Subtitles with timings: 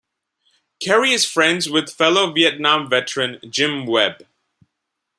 [0.83, 4.25] Kerrey is friends with fellow Vietnam veteran Jim Webb.